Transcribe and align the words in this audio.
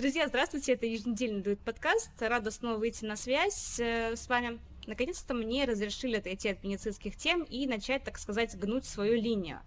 Друзья, 0.00 0.26
здравствуйте, 0.28 0.72
это 0.72 0.86
еженедельный 0.86 1.42
дует 1.42 1.60
подкаст. 1.60 2.10
Рада 2.20 2.50
снова 2.50 2.78
выйти 2.78 3.04
на 3.04 3.16
связь 3.16 3.78
э, 3.78 4.16
с 4.16 4.30
вами. 4.30 4.58
Наконец-то 4.86 5.34
мне 5.34 5.66
разрешили 5.66 6.16
отойти 6.16 6.48
от 6.48 6.64
медицинских 6.64 7.18
тем 7.18 7.42
и 7.42 7.66
начать, 7.66 8.02
так 8.02 8.16
сказать, 8.16 8.58
гнуть 8.58 8.86
свою 8.86 9.20
линию. 9.20 9.60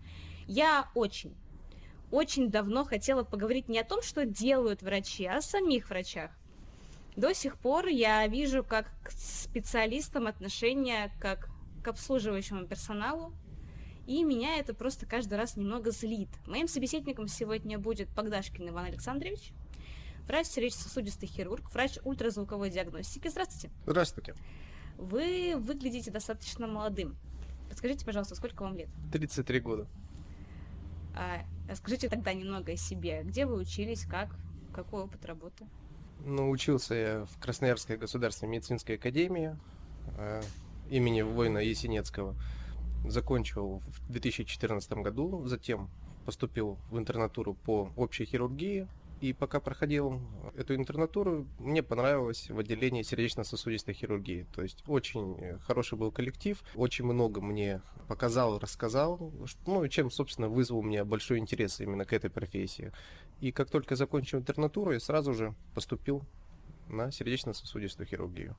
Я 0.48 0.90
очень, 0.96 1.36
очень 2.10 2.50
давно 2.50 2.84
хотела 2.84 3.24
поговорить 3.24 3.70
не 3.70 3.78
о 3.78 3.84
том, 3.84 4.02
что 4.02 4.26
делают 4.26 4.82
врачи, 4.82 5.24
а 5.26 5.38
о 5.38 5.42
самих 5.44 5.92
врачах. 5.92 6.32
До 7.16 7.32
сих 7.36 7.60
пор 7.60 7.86
я 7.86 8.26
вижу 8.26 8.64
как 8.64 8.88
к 9.04 9.12
специалистам 9.12 10.26
отношения 10.26 11.12
как 11.22 11.48
к 11.84 11.88
обслуживающему 11.88 12.66
персоналу, 12.66 13.34
и 14.08 14.24
меня 14.24 14.58
это 14.58 14.74
просто 14.74 15.06
каждый 15.06 15.36
раз 15.36 15.58
немного 15.58 15.92
злит. 15.92 16.30
Моим 16.48 16.68
собеседником 16.68 17.28
сегодня 17.28 17.78
будет 17.78 18.10
Богдашкин 18.10 18.70
Иван 18.70 18.86
Александрович, 18.86 19.54
врач 20.28 20.48
сердечно-сосудистый 20.48 21.28
хирург, 21.28 21.72
врач 21.74 21.98
ультразвуковой 22.04 22.70
диагностики. 22.70 23.28
Здравствуйте. 23.28 23.70
Здравствуйте. 23.86 24.36
Вы 24.98 25.56
выглядите 25.58 26.12
достаточно 26.12 26.68
молодым. 26.68 27.16
Подскажите, 27.70 28.06
пожалуйста, 28.06 28.36
сколько 28.36 28.64
вам 28.64 28.78
лет? 28.78 28.90
33 29.12 29.60
года. 29.60 29.88
А, 31.16 31.44
расскажите 31.70 32.10
тогда 32.10 32.34
немного 32.34 32.74
о 32.74 32.78
себе. 32.78 33.24
Где 33.24 33.46
вы 33.46 33.56
учились, 33.56 34.06
как, 34.06 34.36
какой 34.74 35.04
опыт 35.04 35.26
работы? 35.26 35.66
Ну, 36.26 36.50
учился 36.50 36.96
я 36.96 37.26
в 37.26 37.40
Красноярской 37.40 37.98
государственной 37.98 38.52
медицинской 38.52 38.96
академии 38.96 39.58
э, 40.18 40.42
имени 40.90 41.22
воина 41.22 41.58
Есенецкого. 41.58 42.36
Закончил 43.06 43.82
в 43.88 44.12
2014 44.12 44.94
году, 44.94 45.46
затем 45.46 45.90
поступил 46.26 46.78
в 46.90 46.98
интернатуру 46.98 47.54
по 47.54 47.92
общей 47.96 48.26
хирургии 48.26 48.88
и 49.24 49.32
пока 49.32 49.62
проходил 49.62 50.20
эту 50.54 50.76
интернатуру, 50.76 51.48
мне 51.58 51.82
понравилось 51.82 52.50
в 52.50 52.60
отделении 52.60 53.04
сердечно-сосудистой 53.04 53.94
хирургии. 53.94 54.46
То 54.54 54.62
есть 54.62 54.84
очень 54.86 55.58
хороший 55.62 55.98
был 55.98 56.12
коллектив, 56.12 56.62
очень 56.76 57.06
много 57.06 57.40
мне 57.40 57.82
показал, 58.10 58.60
рассказал, 58.60 59.32
ну, 59.66 59.88
чем, 59.88 60.12
собственно, 60.12 60.50
вызвал 60.50 60.80
у 60.80 60.84
меня 60.84 61.06
большой 61.06 61.40
интерес 61.40 61.80
именно 61.80 62.04
к 62.04 62.12
этой 62.12 62.30
профессии. 62.30 62.92
И 63.40 63.54
как 63.54 63.70
только 63.70 63.96
закончил 63.96 64.40
интернатуру, 64.40 64.92
я 64.92 65.00
сразу 65.00 65.34
же 65.34 65.56
поступил 65.74 66.24
на 66.90 67.10
сердечно-сосудистую 67.10 68.06
хирургию. 68.08 68.58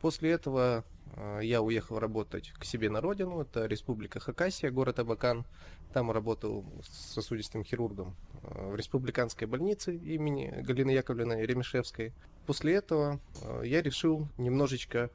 После 0.00 0.30
этого 0.30 0.84
э, 1.16 1.40
я 1.42 1.60
уехал 1.62 1.98
работать 1.98 2.52
к 2.52 2.64
себе 2.64 2.88
на 2.90 3.00
родину, 3.00 3.40
это 3.40 3.66
Республика 3.66 4.20
Хакасия, 4.20 4.70
город 4.70 5.00
Абакан. 5.00 5.44
Там 5.92 6.12
работал 6.12 6.64
сосудистым 6.82 7.64
хирургом 7.64 8.14
э, 8.27 8.27
в 8.42 8.74
республиканской 8.74 9.46
больнице 9.46 9.96
имени 9.96 10.62
Галины 10.62 10.90
Яковлевны 10.90 11.44
Ремешевской. 11.44 12.12
После 12.46 12.74
этого 12.74 13.20
э, 13.42 13.62
я 13.64 13.82
решил 13.82 14.28
немножечко 14.38 15.10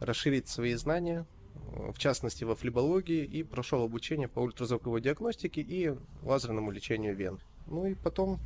расширить 0.00 0.48
свои 0.48 0.74
знания, 0.74 1.26
в 1.72 1.98
частности 1.98 2.44
во 2.44 2.54
флебологии, 2.54 3.24
и 3.24 3.42
прошел 3.42 3.82
обучение 3.82 4.28
по 4.28 4.40
ультразвуковой 4.40 5.00
диагностике 5.00 5.60
и 5.60 5.94
лазерному 6.22 6.70
лечению 6.70 7.14
вен. 7.16 7.40
Ну 7.66 7.86
и 7.86 7.94
потом 7.94 8.40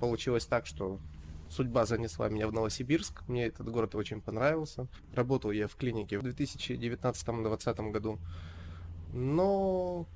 получилось 0.00 0.46
так, 0.46 0.66
что 0.66 1.00
судьба 1.48 1.86
занесла 1.86 2.28
меня 2.28 2.48
в 2.48 2.52
Новосибирск. 2.52 3.26
Мне 3.28 3.46
этот 3.46 3.68
город 3.68 3.94
очень 3.94 4.20
понравился. 4.20 4.86
Работал 5.14 5.50
я 5.50 5.68
в 5.68 5.76
клинике 5.76 6.18
в 6.18 6.24
2019-2020 6.24 7.90
году. 7.90 8.18
Но, 9.12 10.06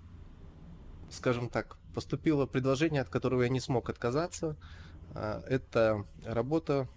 скажем 1.11 1.49
так, 1.49 1.77
поступило 1.95 2.47
предложение, 2.47 3.03
от 3.03 3.09
которого 3.09 3.43
я 3.43 3.49
не 3.49 3.61
смог 3.61 3.91
отказаться. 3.91 4.57
А, 5.15 5.43
это 5.49 6.05
работа 6.25 6.89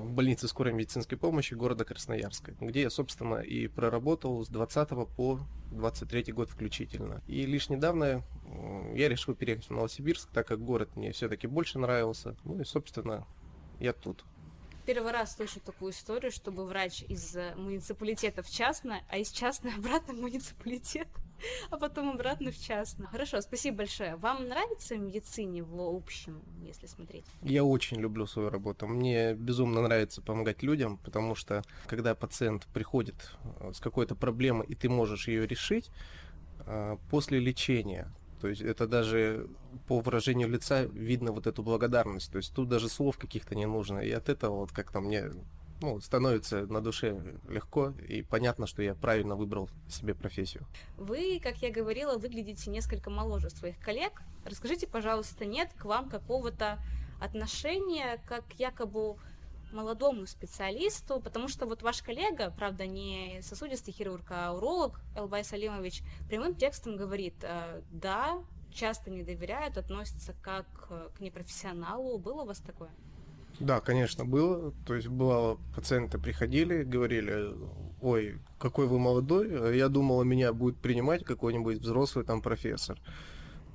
в 0.00 0.12
больнице 0.12 0.48
скорой 0.48 0.72
медицинской 0.72 1.18
помощи 1.18 1.54
города 1.54 1.84
Красноярска, 1.84 2.52
где 2.60 2.82
я, 2.82 2.90
собственно, 2.90 3.36
и 3.36 3.68
проработал 3.68 4.44
с 4.44 4.48
20 4.48 4.88
по 5.16 5.40
23 5.72 6.32
год 6.32 6.48
включительно. 6.48 7.22
И 7.26 7.46
лишь 7.46 7.68
недавно 7.68 8.22
я 8.94 9.08
решил 9.08 9.34
переехать 9.34 9.66
в 9.66 9.70
Новосибирск, 9.70 10.30
так 10.32 10.46
как 10.46 10.64
город 10.64 10.96
мне 10.96 11.12
все-таки 11.12 11.46
больше 11.46 11.78
нравился. 11.78 12.36
Ну 12.44 12.60
и, 12.60 12.64
собственно, 12.64 13.26
я 13.78 13.92
тут. 13.92 14.24
Первый 14.86 15.12
раз 15.12 15.36
слышу 15.36 15.60
такую 15.60 15.92
историю, 15.92 16.32
чтобы 16.32 16.66
врач 16.66 17.04
из 17.06 17.36
муниципалитета 17.56 18.42
в 18.42 18.50
частное, 18.50 19.04
а 19.08 19.18
из 19.18 19.30
частного 19.30 19.76
обратно 19.78 20.14
в 20.14 20.20
муниципалитет, 20.20 21.08
а 21.70 21.76
потом 21.76 22.10
обратно 22.10 22.50
в 22.50 22.58
частное. 22.58 23.08
Хорошо, 23.08 23.40
спасибо 23.40 23.78
большое. 23.78 24.16
Вам 24.16 24.48
нравится 24.48 24.96
медицине 24.96 25.62
в 25.62 25.80
общем, 25.80 26.42
если 26.62 26.86
смотреть? 26.86 27.24
Я 27.42 27.64
очень 27.64 27.98
люблю 27.98 28.26
свою 28.26 28.50
работу. 28.50 28.86
Мне 28.86 29.34
безумно 29.34 29.82
нравится 29.82 30.22
помогать 30.22 30.62
людям, 30.62 30.98
потому 30.98 31.34
что 31.34 31.62
когда 31.86 32.14
пациент 32.14 32.66
приходит 32.72 33.32
э, 33.60 33.72
с 33.72 33.80
какой-то 33.80 34.14
проблемой, 34.14 34.66
и 34.66 34.74
ты 34.74 34.88
можешь 34.88 35.28
ее 35.28 35.46
решить, 35.46 35.90
э, 36.66 36.96
после 37.10 37.38
лечения 37.38 38.12
то 38.40 38.48
есть 38.48 38.62
это 38.62 38.86
даже 38.86 39.48
по 39.86 40.00
выражению 40.00 40.48
лица 40.48 40.84
видно 40.84 41.32
вот 41.32 41.46
эту 41.46 41.62
благодарность. 41.62 42.32
То 42.32 42.38
есть 42.38 42.54
тут 42.54 42.68
даже 42.68 42.88
слов 42.88 43.18
каких-то 43.18 43.54
не 43.54 43.66
нужно. 43.66 43.98
И 43.98 44.10
от 44.10 44.28
этого 44.28 44.56
вот 44.56 44.72
как-то 44.72 45.00
мне 45.00 45.30
ну, 45.80 46.00
становится 46.00 46.66
на 46.66 46.80
душе 46.80 47.20
легко 47.48 47.92
и 48.08 48.22
понятно, 48.22 48.66
что 48.66 48.82
я 48.82 48.94
правильно 48.94 49.36
выбрал 49.36 49.68
себе 49.88 50.14
профессию. 50.14 50.66
Вы, 50.96 51.40
как 51.42 51.56
я 51.62 51.70
говорила, 51.70 52.18
выглядите 52.18 52.70
несколько 52.70 53.10
моложе 53.10 53.50
своих 53.50 53.78
коллег. 53.78 54.22
Расскажите, 54.44 54.86
пожалуйста, 54.86 55.44
нет 55.44 55.70
к 55.76 55.84
вам 55.84 56.08
какого-то 56.08 56.78
отношения, 57.20 58.22
как 58.26 58.44
якобы 58.58 59.16
молодому 59.72 60.26
специалисту, 60.26 61.20
потому 61.20 61.48
что 61.48 61.66
вот 61.66 61.82
ваш 61.82 62.02
коллега, 62.02 62.52
правда, 62.56 62.86
не 62.86 63.40
сосудистый 63.42 63.94
хирург, 63.94 64.24
а 64.30 64.52
уролог 64.52 65.00
Элбай 65.16 65.44
Салимович, 65.44 66.02
прямым 66.28 66.54
текстом 66.54 66.96
говорит, 66.96 67.34
э, 67.42 67.82
да, 67.92 68.42
часто 68.72 69.10
не 69.10 69.22
доверяют, 69.22 69.78
относятся 69.78 70.34
как 70.42 70.66
к 70.88 71.20
непрофессионалу. 71.20 72.18
Было 72.18 72.42
у 72.42 72.46
вас 72.46 72.58
такое? 72.58 72.90
Да, 73.60 73.80
конечно, 73.80 74.24
было. 74.24 74.72
То 74.86 74.94
есть 74.94 75.08
бывало, 75.08 75.58
пациенты 75.74 76.18
приходили, 76.18 76.82
говорили, 76.82 77.54
ой, 78.00 78.38
какой 78.58 78.86
вы 78.86 78.98
молодой, 78.98 79.76
я 79.76 79.88
думала, 79.88 80.22
меня 80.22 80.52
будет 80.52 80.76
принимать 80.78 81.24
какой-нибудь 81.24 81.78
взрослый 81.78 82.24
там 82.24 82.40
профессор. 82.40 82.98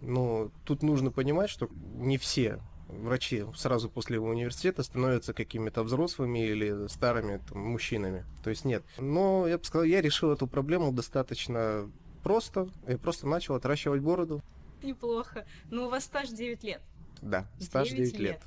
Но 0.01 0.51
тут 0.65 0.83
нужно 0.83 1.11
понимать, 1.11 1.49
что 1.49 1.69
не 1.95 2.17
все 2.17 2.59
врачи 2.87 3.45
сразу 3.55 3.89
после 3.89 4.19
университета 4.19 4.83
становятся 4.83 5.33
какими-то 5.33 5.83
взрослыми 5.83 6.45
или 6.45 6.87
старыми 6.87 7.41
там, 7.49 7.59
мужчинами. 7.59 8.25
То 8.43 8.49
есть 8.49 8.65
нет. 8.65 8.83
Но 8.97 9.47
я 9.47 9.57
бы 9.57 9.63
сказал, 9.63 9.85
я 9.85 10.01
решил 10.01 10.31
эту 10.31 10.47
проблему 10.47 10.91
достаточно 10.91 11.89
просто. 12.23 12.69
Я 12.87 12.97
просто 12.97 13.27
начал 13.27 13.55
отращивать 13.55 14.01
бороду. 14.01 14.41
Неплохо. 14.83 15.45
Но 15.71 15.87
у 15.87 15.89
вас 15.89 16.05
стаж 16.05 16.29
9 16.29 16.63
лет. 16.63 16.81
Да, 17.21 17.47
стаж 17.59 17.89
9, 17.89 18.11
9 18.11 18.19
лет. 18.19 18.21
лет. 18.21 18.41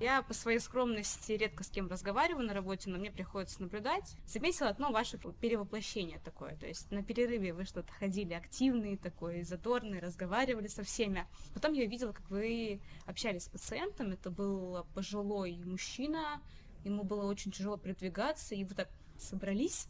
Я 0.00 0.22
по 0.22 0.32
своей 0.32 0.60
скромности 0.60 1.32
редко 1.32 1.62
с 1.62 1.68
кем 1.68 1.86
разговариваю 1.86 2.46
на 2.46 2.54
работе, 2.54 2.88
но 2.88 2.96
мне 2.96 3.10
приходится 3.10 3.60
наблюдать. 3.60 4.16
Заметила 4.26 4.70
одно 4.70 4.90
ваше 4.90 5.18
перевоплощение 5.18 6.18
такое. 6.20 6.56
То 6.56 6.66
есть 6.66 6.90
на 6.90 7.02
перерыве 7.02 7.52
вы 7.52 7.66
что-то 7.66 7.92
ходили 7.92 8.32
активные, 8.32 8.96
такой 8.96 9.42
задорный, 9.42 10.00
разговаривали 10.00 10.68
со 10.68 10.84
всеми. 10.84 11.26
Потом 11.52 11.74
я 11.74 11.84
увидела, 11.84 12.12
как 12.12 12.30
вы 12.30 12.80
общались 13.04 13.44
с 13.44 13.48
пациентом. 13.50 14.12
Это 14.12 14.30
был 14.30 14.86
пожилой 14.94 15.60
мужчина, 15.66 16.40
ему 16.82 17.04
было 17.04 17.26
очень 17.26 17.52
тяжело 17.52 17.76
передвигаться, 17.76 18.54
и 18.54 18.64
вы 18.64 18.74
так 18.74 18.88
собрались, 19.18 19.86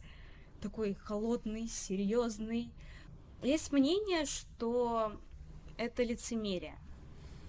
такой 0.60 0.94
холодный, 0.94 1.69
серьезный. 1.69 2.72
Есть 3.44 3.71
мнение, 3.71 4.25
что 4.25 5.12
это 5.78 6.03
лицемерие 6.03 6.77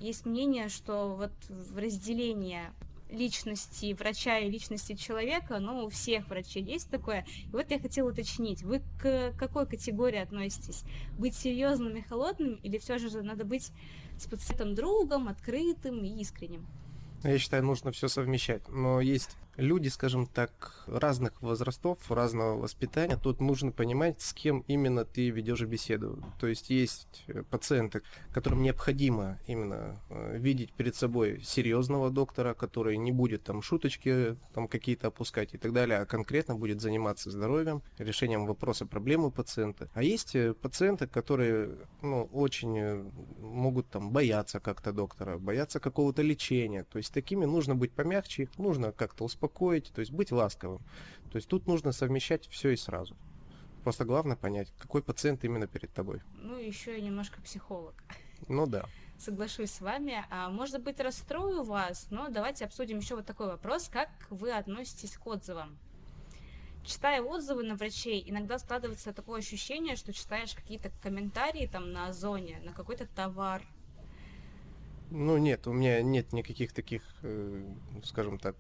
есть 0.02 0.26
мнение, 0.26 0.70
что 0.70 1.16
вот 1.16 1.32
в 1.48 1.78
разделении 1.78 2.62
личности 3.10 3.94
врача 3.94 4.40
и 4.40 4.50
личности 4.50 4.96
человека, 4.96 5.60
ну, 5.60 5.86
у 5.86 5.90
всех 5.90 6.28
врачей 6.30 6.64
есть 6.64 6.90
такое. 6.90 7.26
И 7.46 7.50
вот 7.52 7.70
я 7.70 7.80
хотела 7.80 8.10
уточнить, 8.10 8.64
вы 8.64 8.82
к 9.02 9.34
какой 9.38 9.68
категории 9.68 10.20
относитесь? 10.20 10.84
Быть 11.20 11.36
серьезным 11.36 11.96
и 11.98 12.02
холодным, 12.02 12.56
или 12.64 12.78
все 12.78 12.98
же 12.98 13.22
надо 13.22 13.46
быть 13.46 13.72
с 14.18 14.26
пациентом 14.26 14.76
другом, 14.76 15.28
открытым 15.28 16.04
и 16.04 16.22
искренним? 16.22 16.66
Я 17.24 17.38
считаю, 17.38 17.64
нужно 17.64 17.92
все 17.92 18.08
совмещать. 18.08 18.68
Но 18.70 19.02
есть 19.02 19.36
люди, 19.58 19.90
скажем 19.90 20.28
так, 20.28 20.84
разных 20.88 21.42
возрастов, 21.42 22.00
разного 22.10 22.58
воспитания. 22.58 23.18
Тут 23.18 23.40
нужно 23.40 23.72
понимать, 23.72 24.22
с 24.22 24.34
кем 24.34 24.64
именно 24.68 25.06
ты 25.06 25.30
ведешь 25.30 25.62
беседу. 25.62 26.24
То 26.40 26.48
есть 26.48 26.70
есть 26.70 27.24
э, 27.28 27.44
пациенты, 27.44 28.02
которым 28.32 28.62
необходимо 28.64 29.40
именно 29.48 30.00
э, 30.10 30.38
видеть 30.38 30.74
перед 30.74 30.96
собой 30.96 31.42
серьезного 31.44 32.10
доктора, 32.10 32.54
который 32.54 32.98
не 32.98 33.12
будет 33.12 33.44
там 33.44 33.62
шуточки 33.62 34.38
там 34.54 34.68
какие-то 34.68 35.08
опускать 35.08 35.54
и 35.54 35.58
так 35.58 35.74
далее, 35.74 36.00
а 36.00 36.06
конкретно 36.06 36.56
будет 36.56 36.82
заниматься 36.82 37.30
здоровьем, 37.30 37.82
решением 37.98 38.46
вопроса 38.46 38.86
проблемы 38.86 39.32
пациента. 39.32 39.90
А 39.94 40.04
есть 40.04 40.36
э, 40.36 40.54
пациенты, 40.54 41.08
которые 41.08 41.78
ну, 42.02 42.24
очень 42.32 43.12
могут 43.40 43.90
там 43.90 44.12
бояться 44.12 44.60
как-то 44.60 44.92
доктора, 44.92 45.38
бояться 45.38 45.80
какого-то 45.80 46.22
лечения. 46.22 46.84
То 46.84 46.98
есть 46.98 47.14
такими 47.14 47.46
нужно 47.46 47.76
быть 47.76 47.92
помягче, 47.92 48.50
нужно 48.58 48.92
как-то 48.92 49.26
успокоить 49.26 49.41
успокоить, 49.42 49.92
то 49.94 50.02
есть 50.02 50.12
быть 50.12 50.32
ласковым. 50.32 50.82
То 51.32 51.38
есть 51.38 51.48
тут 51.48 51.68
нужно 51.68 51.92
совмещать 51.92 52.48
все 52.48 52.70
и 52.70 52.76
сразу. 52.76 53.16
Просто 53.84 54.06
главное 54.06 54.36
понять, 54.36 54.72
какой 54.78 55.02
пациент 55.02 55.44
именно 55.44 55.68
перед 55.68 55.92
тобой. 55.92 56.22
Ну, 56.36 56.58
еще 56.58 56.98
и 56.98 57.02
немножко 57.02 57.42
психолог. 57.42 57.96
Ну 58.48 58.68
да. 58.68 58.86
Соглашусь 59.18 59.72
с 59.72 59.82
вами. 59.82 60.24
А, 60.30 60.50
может 60.50 60.84
быть, 60.84 61.00
расстрою 61.00 61.64
вас, 61.64 62.08
но 62.12 62.30
давайте 62.30 62.66
обсудим 62.66 63.00
еще 63.00 63.16
вот 63.16 63.26
такой 63.26 63.48
вопрос. 63.48 63.90
Как 63.92 64.10
вы 64.30 64.52
относитесь 64.52 65.18
к 65.18 65.26
отзывам? 65.26 65.78
Читая 66.84 67.22
отзывы 67.22 67.64
на 67.64 67.76
врачей, 67.76 68.24
иногда 68.28 68.58
складывается 68.58 69.14
такое 69.14 69.40
ощущение, 69.40 69.96
что 69.96 70.14
читаешь 70.14 70.54
какие-то 70.54 70.92
комментарии 71.04 71.70
там 71.72 71.92
на 71.92 72.08
озоне, 72.08 72.60
на 72.64 72.74
какой-то 72.74 73.08
товар. 73.16 73.62
Ну 75.12 75.38
нет, 75.38 75.68
у 75.68 75.74
меня 75.74 76.02
нет 76.02 76.34
никаких 76.34 76.74
таких, 76.74 77.04
э, 77.22 77.64
скажем 78.04 78.40
так, 78.40 78.56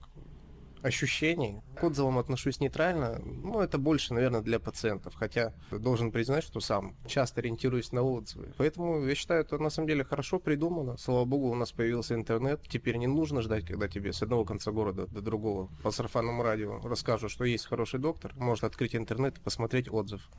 ощущений. 0.83 1.61
К 1.75 1.83
отзывам 1.83 2.17
отношусь 2.17 2.59
нейтрально, 2.59 3.19
ну, 3.19 3.59
это 3.59 3.77
больше, 3.77 4.13
наверное, 4.13 4.41
для 4.41 4.59
пациентов, 4.59 5.15
хотя 5.15 5.53
должен 5.71 6.11
признать, 6.11 6.43
что 6.43 6.59
сам 6.59 6.95
часто 7.07 7.41
ориентируюсь 7.41 7.91
на 7.91 8.03
отзывы. 8.03 8.53
Поэтому 8.57 9.05
я 9.05 9.15
считаю, 9.15 9.41
это 9.41 9.57
на 9.57 9.69
самом 9.69 9.87
деле 9.87 10.03
хорошо 10.03 10.39
придумано. 10.39 10.97
Слава 10.97 11.25
богу, 11.25 11.49
у 11.49 11.55
нас 11.55 11.71
появился 11.71 12.15
интернет. 12.15 12.61
Теперь 12.67 12.97
не 12.97 13.07
нужно 13.07 13.41
ждать, 13.41 13.65
когда 13.65 13.87
тебе 13.87 14.13
с 14.13 14.21
одного 14.21 14.45
конца 14.45 14.71
города 14.71 15.07
до 15.07 15.21
другого 15.21 15.69
по 15.83 15.91
сарафанному 15.91 16.43
радио 16.43 16.79
расскажут, 16.83 17.31
что 17.31 17.45
есть 17.45 17.65
хороший 17.65 17.99
доктор. 17.99 18.33
Можно 18.35 18.67
открыть 18.67 18.95
интернет 18.95 19.37
и 19.37 19.41
посмотреть 19.41 19.91
отзыв. 19.91 20.29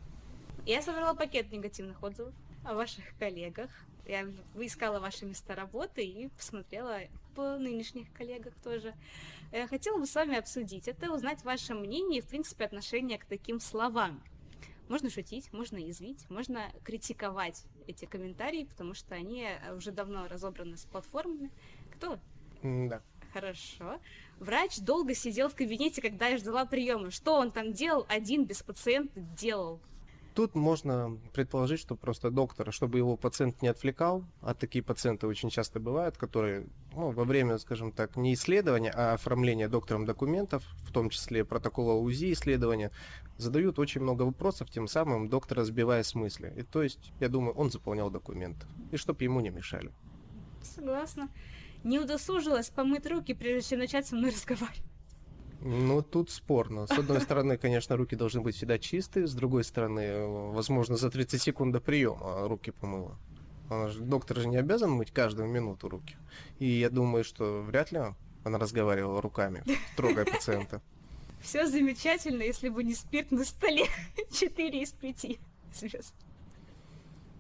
Я 0.67 0.81
собрала 0.81 1.15
пакет 1.15 1.51
негативных 1.51 2.03
отзывов 2.03 2.35
о 2.65 2.75
ваших 2.75 3.05
коллегах. 3.19 3.71
Я 4.07 4.27
выискала 4.55 4.99
ваши 4.99 5.25
места 5.25 5.55
работы 5.55 6.05
и 6.05 6.29
посмотрела 6.29 7.01
по 7.35 7.57
нынешних 7.57 8.13
коллегах 8.13 8.55
тоже. 8.63 8.95
Я 9.53 9.67
хотела 9.67 9.99
бы 9.99 10.07
с 10.07 10.15
вами 10.15 10.37
обсудить 10.37 10.89
это, 10.89 11.13
узнать 11.13 11.45
ваше 11.45 11.75
мнение 11.75 12.19
и, 12.19 12.23
в 12.23 12.27
принципе, 12.27 12.65
отношение 12.65 13.19
к 13.19 13.25
таким 13.25 13.61
словам. 13.61 14.23
Можно 14.89 15.09
шутить, 15.09 15.53
можно 15.53 15.77
язвить, 15.79 16.29
можно 16.29 16.71
критиковать 16.85 17.65
эти 17.87 18.05
комментарии, 18.05 18.65
потому 18.65 18.95
что 18.95 19.15
они 19.15 19.49
уже 19.77 19.93
давно 19.93 20.27
разобраны 20.29 20.77
с 20.77 20.85
платформами. 20.85 21.51
Кто? 21.97 22.19
Да. 22.63 23.03
Хорошо. 23.33 23.99
Врач 24.39 24.79
долго 24.81 25.15
сидел 25.15 25.49
в 25.49 25.55
кабинете, 25.55 26.03
когда 26.03 26.29
я 26.29 26.37
ждала 26.37 26.67
приема. 26.67 27.11
Что 27.11 27.37
он 27.37 27.51
там 27.51 27.73
делал? 27.73 28.05
Один 28.09 28.45
без 28.45 28.63
пациента 28.63 29.21
делал. 29.21 29.81
Тут 30.35 30.55
можно 30.55 31.19
предположить, 31.35 31.81
что 31.81 31.95
просто 31.95 32.31
доктор, 32.31 32.73
чтобы 32.73 32.99
его 32.99 33.17
пациент 33.17 33.61
не 33.61 33.69
отвлекал, 33.69 34.25
а 34.41 34.55
такие 34.55 34.83
пациенты 34.83 35.27
очень 35.27 35.51
часто 35.51 35.79
бывают, 35.79 36.17
которые 36.17 36.67
ну, 36.95 37.11
во 37.11 37.25
время, 37.25 37.59
скажем 37.59 37.93
так, 37.93 38.17
не 38.17 38.33
исследования, 38.33 38.93
а 38.95 39.13
оформления 39.13 39.69
доктором 39.69 40.07
документов, 40.07 40.65
в 40.85 40.93
том 40.93 41.11
числе 41.11 41.45
протокола 41.45 41.93
УЗИ 42.01 42.33
исследования, 42.33 42.91
задают 43.37 43.79
очень 43.79 44.01
много 44.01 44.23
вопросов, 44.23 44.71
тем 44.71 44.89
самым 44.89 45.29
доктора 45.29 45.65
сбивая 45.65 46.03
с 46.03 46.15
мысли. 46.15 46.55
И 46.57 46.63
то 46.63 46.83
есть, 46.83 47.13
я 47.21 47.29
думаю, 47.29 47.55
он 47.55 47.71
заполнял 47.71 48.11
документы, 48.11 48.67
и 48.91 48.97
чтобы 48.97 49.25
ему 49.25 49.41
не 49.41 49.51
мешали. 49.51 49.93
Согласна. 50.63 51.29
Не 51.85 51.99
удосужилась 51.99 52.71
помыть 52.71 53.07
руки, 53.07 53.35
прежде 53.35 53.71
чем 53.71 53.81
начать 53.81 54.07
со 54.07 54.15
мной 54.15 54.31
разговаривать. 54.31 54.92
Ну, 55.65 56.03
тут 56.03 56.31
спорно. 56.31 56.87
С 56.87 56.91
одной 56.91 57.21
стороны, 57.21 57.57
конечно, 57.57 57.97
руки 57.97 58.17
должны 58.17 58.41
быть 58.41 58.57
всегда 58.57 58.79
чистые, 58.79 59.29
с 59.29 59.35
другой 59.35 59.63
стороны, 59.63 60.27
возможно, 60.53 60.97
за 60.97 61.09
30 61.09 61.41
секунд 61.41 61.73
до 61.73 61.81
приема 61.81 62.49
руки 62.49 62.73
помыла. 62.73 63.17
Доктор 64.01 64.41
же 64.41 64.49
не 64.49 64.57
обязан 64.57 64.91
мыть 64.91 65.13
каждую 65.13 65.49
минуту 65.49 65.89
руки. 65.89 66.17
И 66.59 66.67
я 66.67 66.91
думаю, 66.91 67.23
что 67.23 67.63
вряд 67.63 67.93
ли 67.93 68.01
она 68.45 68.59
разговаривала 68.59 69.23
руками, 69.23 69.63
трогая 69.97 70.25
пациента. 70.25 70.83
Все 71.43 71.67
замечательно, 71.67 72.43
если 72.43 72.69
бы 72.69 72.85
не 72.85 72.95
спирт 72.95 73.31
на 73.31 73.45
столе. 73.45 73.87
Четыре 74.33 74.83
из 74.83 74.91
пяти 74.93 75.39
звезд. 75.75 76.15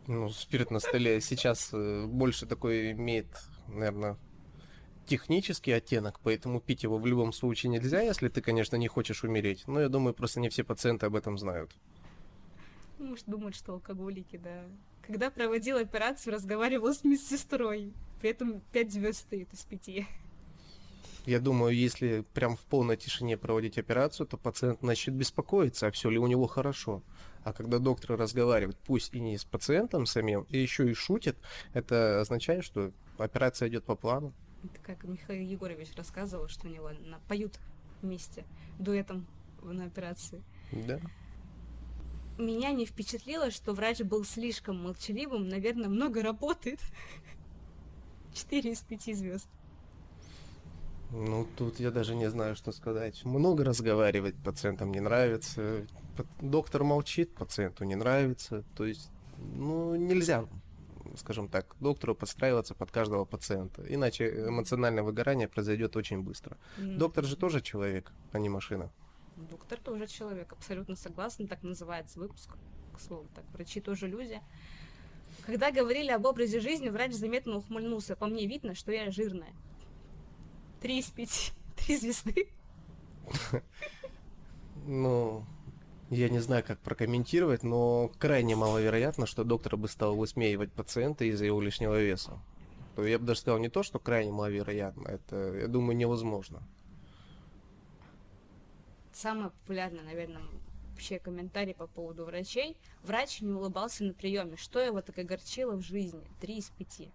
Ну, 0.07 0.29
спирт 0.31 0.71
на 0.71 0.81
столе 0.81 1.21
сейчас 1.21 1.71
э, 1.73 2.07
больше 2.07 2.47
такой 2.47 2.93
имеет, 2.93 3.27
наверное, 3.69 4.17
технический 5.07 5.73
оттенок, 5.73 6.21
поэтому 6.23 6.61
пить 6.61 6.83
его 6.83 6.99
в 6.99 7.07
любом 7.07 7.33
случае 7.33 7.71
нельзя, 7.71 8.01
если 8.01 8.29
ты, 8.29 8.41
конечно, 8.41 8.77
не 8.77 8.89
хочешь 8.89 9.25
умереть. 9.25 9.65
Но 9.67 9.81
я 9.81 9.89
думаю, 9.89 10.15
просто 10.15 10.41
не 10.41 10.49
все 10.49 10.65
пациенты 10.65 11.07
об 11.07 11.17
этом 11.17 11.39
знают. 11.39 11.71
Может, 12.99 13.27
думают, 13.27 13.57
что 13.57 13.75
алкоголики, 13.75 14.37
да. 14.37 14.65
Когда 15.07 15.31
проводил 15.31 15.79
операцию, 15.79 16.33
разговаривал 16.33 16.95
с 16.95 17.03
медсестрой. 17.03 17.93
При 18.21 18.31
этом 18.31 18.61
5 18.73 18.93
звезд 18.93 19.19
стоит 19.21 19.53
из 19.53 19.65
5. 19.65 20.07
Я 21.27 21.39
думаю, 21.39 21.75
если 21.75 22.25
прям 22.35 22.57
в 22.57 22.61
полной 22.61 22.97
тишине 22.97 23.37
проводить 23.37 23.79
операцию, 23.79 24.27
то 24.27 24.37
пациент 24.37 24.83
начнет 24.83 25.15
беспокоиться, 25.15 25.87
а 25.87 25.91
все 25.93 26.11
ли 26.11 26.19
у 26.19 26.27
него 26.27 26.47
хорошо. 26.47 27.03
А 27.45 27.53
когда 27.53 27.79
доктор 27.79 28.17
разговаривает, 28.17 28.77
пусть 28.87 29.15
и 29.15 29.21
не 29.21 29.39
с 29.39 29.45
пациентом 29.45 30.07
самим, 30.07 30.47
и 30.51 30.59
еще 30.59 30.89
и 30.91 30.95
шутит, 30.95 31.37
это 31.75 32.21
означает, 32.21 32.65
что 32.65 32.93
операция 33.19 33.69
идет 33.69 33.85
по 33.85 33.95
плану. 33.95 34.33
Это 34.64 34.81
как 34.82 35.05
Михаил 35.05 35.47
Егорович 35.47 35.88
рассказывал, 35.97 36.49
что 36.49 36.69
у 36.69 36.70
него 36.70 36.91
на, 36.91 37.19
поют 37.29 37.59
вместе 38.00 38.44
дуэтом 38.79 39.26
на 39.62 39.85
операции. 39.85 40.43
Да. 40.70 41.00
Меня 42.38 42.73
не 42.73 42.87
впечатлило, 42.87 43.50
что 43.50 43.73
врач 43.73 44.00
был 44.00 44.25
слишком 44.25 44.82
молчаливым, 44.82 45.49
наверное, 45.49 45.88
много 45.88 46.23
работает. 46.23 46.81
Четыре 48.35 48.73
из 48.73 48.81
пяти 48.81 49.12
звезд. 49.12 49.49
Ну, 51.11 51.47
тут 51.56 51.79
я 51.79 51.91
даже 51.91 52.15
не 52.15 52.31
знаю, 52.31 52.56
что 52.56 52.73
сказать. 52.73 53.23
Много 53.25 53.65
разговаривать 53.65 54.35
пациентам 54.43 54.93
не 54.93 55.00
нравится. 55.00 55.87
Доктор 56.41 56.85
молчит, 56.85 57.35
пациенту 57.35 57.85
не 57.85 57.97
нравится. 57.97 58.65
То 58.76 58.87
есть, 58.87 59.11
ну, 59.37 59.94
нельзя 59.94 60.47
скажем 61.17 61.49
так, 61.49 61.76
доктору 61.81 62.14
подстраиваться 62.14 62.75
под 62.75 62.91
каждого 62.91 63.25
пациента. 63.25 63.82
Иначе 63.88 64.49
эмоциональное 64.49 65.03
выгорание 65.03 65.49
произойдет 65.49 65.97
очень 65.97 66.23
быстро. 66.23 66.56
Mm. 66.79 66.97
Доктор 66.97 67.25
же 67.25 67.37
тоже 67.37 67.61
человек, 67.61 68.12
а 68.32 68.38
не 68.38 68.49
машина. 68.49 68.91
Доктор 69.37 69.79
тоже 69.79 70.06
человек, 70.06 70.53
абсолютно 70.53 70.97
согласна, 70.97 71.47
так 71.47 71.62
называется 71.62 72.19
выпуск. 72.19 72.50
К 72.94 73.00
слову, 73.00 73.26
так, 73.35 73.44
врачи 73.53 73.81
тоже 73.81 74.06
люди. 74.06 74.41
Когда 75.47 75.70
говорили 75.70 76.11
об 76.11 76.25
образе 76.26 76.61
жизни, 76.61 76.88
врач 76.88 77.12
заметно 77.12 77.56
ухмыльнулся. 77.56 78.15
По 78.15 78.26
мне 78.26 78.47
видно, 78.47 78.75
что 78.75 78.93
я 78.93 79.11
жирная. 79.11 79.53
Три 80.81 80.99
из 80.99 81.06
пяти. 81.06 81.53
Три 81.76 81.97
звезды. 81.97 82.48
Ну, 84.84 85.44
я 86.13 86.29
не 86.29 86.41
знаю, 86.41 86.63
как 86.63 86.79
прокомментировать, 86.81 87.63
но 87.63 88.13
крайне 88.19 88.55
маловероятно, 88.55 89.27
что 89.27 89.45
доктор 89.45 89.79
бы 89.79 89.89
стал 89.89 90.15
высмеивать 90.15 90.71
пациента 90.71 91.25
из-за 91.25 91.47
его 91.47 91.59
лишнего 91.61 91.99
веса. 91.99 92.39
Я 92.99 93.19
бы 93.19 93.25
даже 93.25 93.41
сказал 93.41 93.59
не 93.59 93.71
то, 93.71 93.83
что 93.83 93.99
крайне 93.99 94.31
маловероятно, 94.31 95.09
это, 95.09 95.55
я 95.55 95.69
думаю, 95.69 95.97
невозможно. 95.97 96.63
Самый 99.15 99.51
популярный, 99.51 100.03
наверное, 100.03 100.43
вообще 100.91 101.19
комментарий 101.19 101.75
по 101.75 101.87
поводу 101.87 102.27
врачей. 102.27 102.77
Врач 103.05 103.41
не 103.41 103.53
улыбался 103.53 104.05
на 104.05 104.13
приеме. 104.13 104.59
Что 104.59 104.81
его 104.81 105.01
так 105.01 105.19
огорчило 105.19 105.77
в 105.77 105.81
жизни? 105.81 106.21
Три 106.41 106.59
из 106.59 106.69
пяти. 106.71 107.11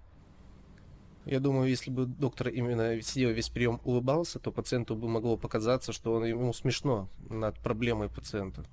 Я 1.25 1.39
думаю, 1.39 1.69
если 1.69 1.91
бы 1.91 2.05
доктор 2.05 2.47
именно 2.47 2.99
сидел 3.01 3.29
весь 3.29 3.49
прием 3.49 3.79
улыбался, 3.83 4.39
то 4.39 4.51
пациенту 4.51 4.95
бы 4.95 5.07
могло 5.07 5.37
показаться, 5.37 5.91
что 5.91 6.13
он, 6.13 6.25
ему 6.25 6.53
смешно 6.53 7.09
над 7.29 7.59
проблемой 7.59 8.09
пациента. 8.09 8.65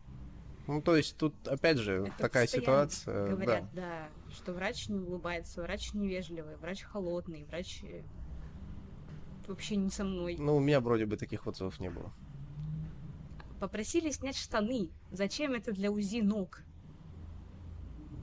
Ну, 0.67 0.81
то 0.81 0.97
есть 0.97 1.17
тут, 1.17 1.35
опять 1.47 1.79
же, 1.79 2.07
Это 2.07 2.19
такая 2.19 2.47
ситуация. 2.47 3.29
Говорят, 3.29 3.65
да. 3.75 3.83
да, 3.83 4.33
что 4.33 4.53
врач 4.53 4.89
не 4.89 4.99
улыбается, 4.99 5.63
врач 5.63 5.93
невежливый, 5.93 6.57
врач 6.57 6.83
холодный, 6.83 7.45
врач 7.45 7.83
э, 7.83 8.03
вообще 9.47 9.77
не 9.77 9.91
со 9.91 10.05
мной. 10.05 10.37
Ну, 10.39 10.57
у 10.57 10.61
меня 10.61 10.81
вроде 10.81 11.05
бы 11.05 11.17
таких 11.17 11.47
отзывов 11.47 11.81
не 11.81 11.91
было. 11.91 12.13
Попросили 13.61 14.11
снять 14.11 14.37
штаны. 14.37 14.91
Зачем 15.11 15.53
это 15.53 15.73
для 15.73 15.91
УЗИ 15.91 16.23
ног? 16.23 16.63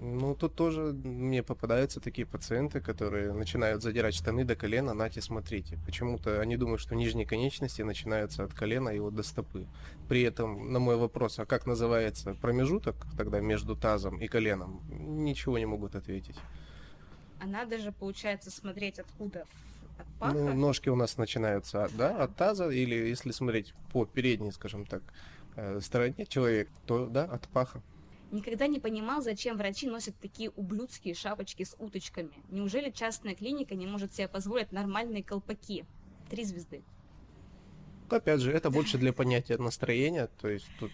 Ну, 0.04 0.34
тут 0.34 0.56
тоже 0.56 0.82
мне 1.04 1.44
попадаются 1.44 2.00
такие 2.00 2.26
пациенты, 2.26 2.82
которые 2.82 3.34
начинают 3.34 3.84
задирать 3.84 4.16
штаны 4.16 4.44
до 4.44 4.56
колена, 4.56 4.96
нате, 4.96 5.22
смотрите. 5.22 5.78
Почему-то 5.86 6.42
они 6.42 6.58
думают, 6.58 6.82
что 6.82 6.96
нижние 6.96 7.28
конечности 7.28 7.84
начинаются 7.84 8.44
от 8.44 8.52
колена 8.52 8.90
и 8.90 8.98
вот 8.98 9.14
до 9.14 9.22
стопы. 9.22 9.68
При 10.10 10.24
этом 10.24 10.74
на 10.74 10.80
мой 10.80 10.98
вопрос, 10.98 11.38
а 11.38 11.46
как 11.46 11.68
называется 11.68 12.34
промежуток 12.34 12.96
тогда 13.16 13.42
между 13.42 13.76
тазом 13.76 14.20
и 14.20 14.28
коленом, 14.28 14.82
ничего 14.90 15.60
не 15.60 15.68
могут 15.68 15.94
ответить. 15.96 16.38
А 17.40 17.46
надо 17.46 17.78
же, 17.78 17.92
получается, 17.92 18.50
смотреть 18.50 18.98
откуда? 18.98 19.46
От 20.00 20.08
паха? 20.20 20.34
Ну, 20.34 20.56
ножки 20.56 20.90
у 20.90 20.96
нас 20.96 21.18
начинаются 21.18 21.88
да, 21.94 22.24
от 22.24 22.36
таза, 22.36 22.70
или 22.70 22.96
если 22.96 23.30
смотреть 23.30 23.76
по 23.94 24.06
передней, 24.06 24.52
скажем 24.52 24.88
так, 24.88 25.04
э, 25.56 25.80
стороне 25.80 26.26
человек, 26.26 26.70
то 26.88 27.06
да, 27.06 27.26
от 27.26 27.48
паха. 27.50 27.84
Никогда 28.32 28.68
не 28.68 28.80
понимал, 28.80 29.22
зачем 29.22 29.58
врачи 29.58 29.88
носят 29.88 30.16
такие 30.22 30.50
ублюдские 30.52 31.14
шапочки 31.14 31.64
с 31.64 31.76
уточками. 31.78 32.32
Неужели 32.50 32.90
частная 32.90 33.36
клиника 33.36 33.76
не 33.76 33.86
может 33.86 34.14
себе 34.14 34.30
позволить 34.30 34.72
нормальные 34.72 35.22
колпаки? 35.22 35.86
Три 36.30 36.46
звезды. 36.46 36.82
Опять 38.10 38.40
же, 38.40 38.54
это 38.54 38.70
больше 38.70 38.98
для 38.98 39.12
понятия 39.12 39.58
настроения, 39.58 40.30
то 40.40 40.48
есть 40.48 40.68
тут 40.80 40.92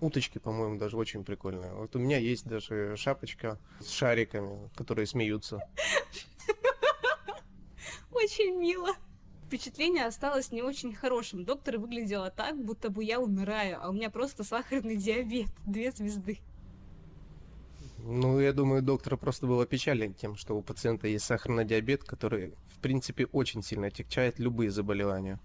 уточки, 0.00 0.38
по-моему, 0.38 0.78
даже 0.78 0.98
очень 0.98 1.24
прикольные. 1.24 1.72
Вот 1.72 1.96
у 1.96 1.98
меня 1.98 2.18
есть 2.18 2.46
даже 2.46 2.94
шапочка 2.96 3.58
с 3.80 3.90
шариками, 3.90 4.70
которые 4.76 5.06
смеются. 5.06 5.60
Очень 8.12 8.56
мило. 8.58 8.94
Впечатление 9.48 10.04
осталось 10.04 10.52
не 10.52 10.60
очень 10.60 10.94
хорошим. 10.94 11.42
Доктор 11.42 11.78
выглядела 11.78 12.30
так, 12.30 12.62
будто 12.62 12.90
бы 12.90 13.02
я 13.02 13.18
умираю, 13.18 13.78
а 13.82 13.88
у 13.88 13.94
меня 13.94 14.10
просто 14.10 14.44
сахарный 14.44 14.96
диабет. 15.06 15.48
Две 15.64 15.90
звезды. 15.90 16.40
Ну, 17.96 18.38
я 18.40 18.52
думаю, 18.52 18.82
доктор 18.82 19.16
просто 19.16 19.46
был 19.46 19.62
опечален 19.62 20.12
тем, 20.12 20.36
что 20.36 20.54
у 20.54 20.60
пациента 20.60 21.08
есть 21.08 21.24
сахарный 21.24 21.64
диабет, 21.64 22.04
который, 22.04 22.52
в 22.66 22.78
принципе, 22.80 23.24
очень 23.32 23.62
сильно 23.62 23.86
отягчает 23.86 24.38
любые 24.38 24.70
заболевания. 24.70 25.40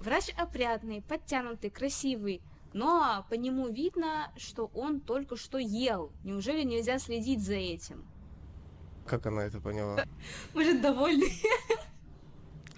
Врач 0.00 0.30
опрятный, 0.38 1.02
подтянутый, 1.02 1.68
красивый, 1.68 2.40
но 2.72 3.26
по 3.28 3.34
нему 3.34 3.68
видно, 3.68 4.32
что 4.38 4.70
он 4.72 5.00
только 5.00 5.36
что 5.36 5.58
ел. 5.58 6.10
Неужели 6.24 6.62
нельзя 6.62 6.98
следить 6.98 7.44
за 7.44 7.56
этим? 7.56 8.02
Как 9.06 9.26
она 9.26 9.42
это 9.44 9.60
поняла? 9.60 10.06
Может, 10.54 10.80
довольный? 10.80 11.32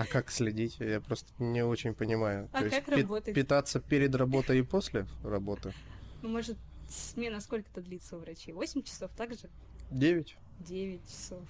А 0.00 0.06
как 0.06 0.30
следить? 0.30 0.76
Я 0.78 0.98
просто 1.02 1.30
не 1.38 1.62
очень 1.62 1.92
понимаю. 1.92 2.48
А 2.54 2.62
То 2.62 2.70
как 2.70 2.88
есть 2.88 2.88
работать? 2.88 3.34
питаться 3.34 3.80
перед 3.80 4.14
работой 4.14 4.60
и 4.60 4.62
после 4.62 5.06
работы? 5.22 5.74
Ну, 6.22 6.30
может, 6.30 6.56
смена 6.88 7.38
сколько-то 7.40 7.82
длится 7.82 8.16
у 8.16 8.20
врачей? 8.20 8.54
8 8.54 8.82
часов 8.82 9.10
также? 9.14 9.50
9. 9.90 10.36
9 10.60 11.06
часов. 11.06 11.42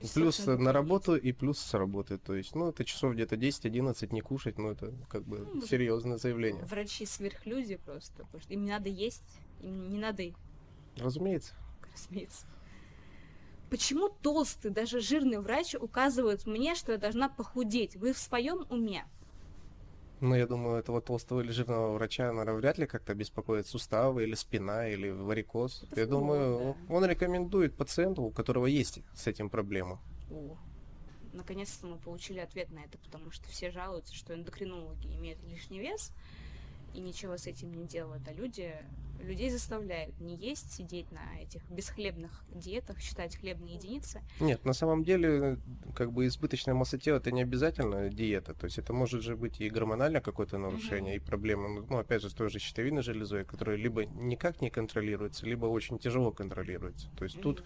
Часов 0.00 0.14
Плюс 0.14 0.46
на 0.46 0.72
работу 0.72 1.16
и 1.16 1.32
плюс 1.32 1.58
с 1.58 1.74
работы. 1.74 2.18
То 2.18 2.36
есть, 2.36 2.54
ну, 2.54 2.68
это 2.68 2.84
часов 2.84 3.14
где-то 3.14 3.34
10-11 3.34 4.14
не 4.14 4.20
кушать, 4.20 4.56
ну, 4.56 4.70
это 4.70 4.94
как 5.08 5.24
бы 5.24 5.38
Ну, 5.54 5.60
серьезное 5.62 6.16
заявление. 6.18 6.64
Врачи 6.66 7.06
сверхлюди 7.06 7.74
просто, 7.84 8.22
потому 8.22 8.40
что 8.40 8.54
им 8.54 8.66
надо 8.66 8.88
есть, 8.88 9.24
им 9.60 9.88
не 9.90 9.98
надо, 9.98 10.22
Разумеется. 10.96 11.54
разумеется. 11.92 12.46
Почему 13.70 14.08
толстый, 14.08 14.70
даже 14.70 15.00
жирный 15.00 15.38
врач 15.38 15.74
указывает 15.74 16.46
мне, 16.46 16.74
что 16.74 16.92
я 16.92 16.98
должна 16.98 17.28
похудеть? 17.28 17.96
Вы 17.96 18.12
в 18.12 18.18
своем 18.18 18.66
уме? 18.70 19.04
Но 20.20 20.34
я 20.34 20.46
думаю, 20.46 20.78
этого 20.78 21.00
толстого 21.00 21.42
или 21.42 21.50
жирного 21.52 21.92
врача, 21.92 22.32
наверное, 22.32 22.54
вряд 22.54 22.78
ли 22.78 22.86
как-то 22.86 23.14
беспокоит 23.14 23.66
суставы 23.66 24.24
или 24.24 24.34
спина 24.34 24.88
или 24.88 25.10
варикоз. 25.10 25.84
Это 25.90 26.00
я 26.00 26.06
вот, 26.06 26.10
думаю, 26.10 26.76
да. 26.88 26.94
он 26.94 27.04
рекомендует 27.04 27.76
пациенту, 27.76 28.22
у 28.22 28.30
которого 28.30 28.66
есть 28.66 29.00
с 29.14 29.26
этим 29.28 29.48
проблема. 29.48 30.00
О, 30.30 30.56
наконец-то 31.32 31.86
мы 31.86 31.98
получили 31.98 32.40
ответ 32.40 32.70
на 32.70 32.80
это, 32.80 32.98
потому 32.98 33.30
что 33.30 33.48
все 33.48 33.70
жалуются, 33.70 34.14
что 34.14 34.34
эндокринологи 34.34 35.06
имеют 35.06 35.40
лишний 35.44 35.78
вес 35.78 36.12
и 36.94 37.00
ничего 37.00 37.36
с 37.36 37.46
этим 37.46 37.72
не 37.72 37.86
делают, 37.86 38.26
а 38.28 38.32
люди 38.32 38.74
людей 39.22 39.50
заставляют 39.50 40.18
не 40.20 40.36
есть, 40.36 40.72
сидеть 40.72 41.10
на 41.12 41.40
этих 41.40 41.68
бесхлебных 41.70 42.44
диетах, 42.54 42.98
считать 43.00 43.36
хлебные 43.36 43.74
единицы. 43.74 44.22
Нет, 44.40 44.64
на 44.64 44.72
самом 44.72 45.04
деле, 45.04 45.58
как 45.94 46.12
бы 46.12 46.26
избыточная 46.26 46.74
масса 46.74 46.98
тела 46.98 47.16
это 47.16 47.30
не 47.32 47.42
обязательно 47.42 48.08
диета. 48.10 48.54
То 48.54 48.64
есть 48.64 48.78
это 48.78 48.92
может 48.92 49.22
же 49.22 49.36
быть 49.36 49.60
и 49.60 49.68
гормональное 49.68 50.20
какое-то 50.20 50.58
нарушение, 50.58 51.16
и 51.16 51.18
проблемы, 51.18 51.84
ну, 51.88 51.98
опять 51.98 52.22
же, 52.22 52.30
с 52.30 52.34
той 52.34 52.48
же 52.48 52.58
щитовидной 52.58 53.02
железой, 53.02 53.44
которая 53.44 53.76
либо 53.76 54.04
никак 54.06 54.60
не 54.60 54.70
контролируется, 54.70 55.46
либо 55.46 55.66
очень 55.66 55.98
тяжело 55.98 56.30
контролируется. 56.30 57.08
То 57.16 57.24
есть 57.24 57.40
тут 57.40 57.64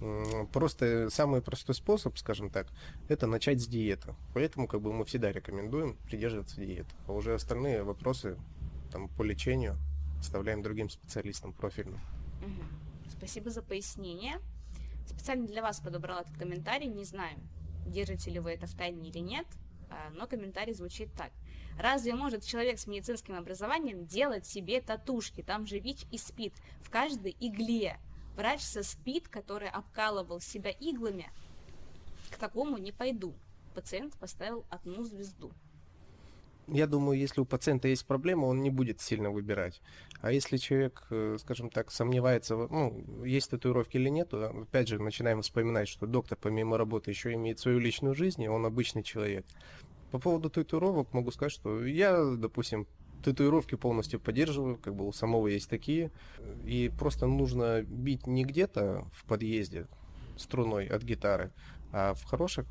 м, 0.00 0.46
просто 0.48 1.08
самый 1.10 1.40
простой 1.40 1.74
способ, 1.74 2.18
скажем 2.18 2.50
так, 2.50 2.68
это 3.08 3.26
начать 3.26 3.60
с 3.60 3.66
диеты. 3.66 4.14
Поэтому 4.34 4.66
как 4.66 4.82
бы 4.82 4.92
мы 4.92 5.04
всегда 5.04 5.32
рекомендуем 5.32 5.96
придерживаться 6.06 6.60
диеты. 6.60 6.90
А 7.06 7.12
уже 7.12 7.34
остальные 7.34 7.82
вопросы 7.82 8.36
там, 8.90 9.08
по 9.08 9.22
лечению 9.22 9.78
оставляем 10.18 10.62
другим 10.62 10.88
специалистам 10.90 11.52
профильным. 11.52 12.00
Мгм. 12.40 12.68
Спасибо 13.10 13.50
за 13.50 13.62
пояснение. 13.62 14.40
Специально 15.06 15.46
для 15.46 15.62
вас 15.62 15.80
подобрала 15.80 16.22
этот 16.22 16.36
комментарий. 16.36 16.88
Не 16.88 17.04
знаю, 17.04 17.38
держите 17.86 18.30
ли 18.30 18.40
вы 18.40 18.52
это 18.52 18.66
в 18.66 18.74
тайне 18.74 19.08
или 19.08 19.18
нет, 19.18 19.46
а, 19.90 20.10
но 20.10 20.26
комментарий 20.26 20.74
звучит 20.74 21.12
так. 21.14 21.30
Разве 21.78 22.14
может 22.14 22.44
человек 22.44 22.78
с 22.78 22.86
медицинским 22.86 23.34
образованием 23.34 24.06
делать 24.06 24.46
себе 24.46 24.80
татушки? 24.80 25.42
Там 25.42 25.66
же 25.66 25.78
ВИЧ 25.78 26.06
и 26.10 26.18
СПИД 26.18 26.54
в 26.80 26.90
каждой 26.90 27.36
игле. 27.38 27.98
Врач 28.34 28.62
со 28.62 28.82
СПИД, 28.82 29.28
который 29.28 29.68
обкалывал 29.68 30.40
себя 30.40 30.70
иглами, 30.70 31.30
к 32.30 32.36
такому 32.36 32.78
не 32.78 32.92
пойду. 32.92 33.34
Пациент 33.74 34.14
поставил 34.18 34.66
одну 34.70 35.04
звезду. 35.04 35.52
Я 36.68 36.86
думаю, 36.86 37.18
если 37.18 37.40
у 37.40 37.44
пациента 37.44 37.86
есть 37.86 38.06
проблема, 38.06 38.46
он 38.46 38.60
не 38.60 38.70
будет 38.70 39.00
сильно 39.00 39.30
выбирать. 39.30 39.80
А 40.20 40.32
если 40.32 40.56
человек, 40.56 41.06
э, 41.10 41.36
скажем 41.38 41.70
так, 41.70 41.92
сомневается, 41.92 42.56
ну, 42.56 43.24
есть 43.24 43.50
татуировки 43.50 43.96
или 43.96 44.08
нет, 44.08 44.30
то, 44.30 44.48
опять 44.48 44.88
же, 44.88 45.00
начинаем 45.00 45.42
вспоминать, 45.42 45.88
что 45.88 46.06
доктор 46.06 46.36
помимо 46.40 46.76
работы 46.76 47.10
еще 47.10 47.32
имеет 47.34 47.60
свою 47.60 47.78
личную 47.78 48.14
жизнь, 48.14 48.42
и 48.42 48.48
он 48.48 48.66
обычный 48.66 49.04
человек. 49.04 49.46
По 50.10 50.18
поводу 50.18 50.50
татуировок 50.50 51.12
могу 51.12 51.30
сказать, 51.30 51.52
что 51.52 51.84
я, 51.84 52.24
допустим, 52.36 52.88
татуировки 53.22 53.76
полностью 53.76 54.18
поддерживаю, 54.18 54.76
как 54.76 54.94
бы 54.94 55.06
у 55.06 55.12
самого 55.12 55.46
есть 55.48 55.70
такие, 55.70 56.10
и 56.64 56.90
просто 56.98 57.26
нужно 57.26 57.82
бить 57.82 58.26
не 58.26 58.44
где-то 58.44 59.04
в 59.12 59.24
подъезде 59.24 59.86
струной 60.36 60.86
от 60.86 61.02
гитары, 61.02 61.52
а 61.92 62.14
в 62.14 62.24
хороших 62.24 62.66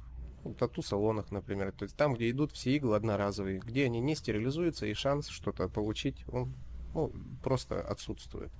тату-салонах, 0.54 1.32
например. 1.32 1.72
То 1.72 1.84
есть 1.84 1.96
там, 1.96 2.14
где 2.14 2.30
идут 2.30 2.52
все 2.52 2.75
иглы 2.75 2.96
одноразовые, 2.96 3.60
где 3.60 3.86
они 3.86 4.00
не 4.00 4.16
стерилизуются, 4.16 4.86
и 4.86 4.94
шанс 4.94 5.28
что-то 5.30 5.68
получить, 5.68 6.24
он 6.28 6.54
ну, 6.94 7.12
просто 7.44 7.82
отсутствует. 7.82 8.52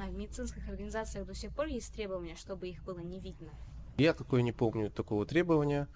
А 0.00 0.06
в 0.08 0.14
медицинских 0.14 0.68
организациях 0.68 1.26
до 1.26 1.34
сих 1.34 1.54
пор 1.54 1.66
есть 1.66 1.92
требования, 1.92 2.36
чтобы 2.36 2.68
их 2.68 2.84
было 2.84 3.00
не 3.00 3.18
видно. 3.20 3.50
Я 3.96 4.14
такое 4.14 4.42
не 4.42 4.52
помню, 4.52 4.90
такого 4.90 5.26
требования. 5.26 5.88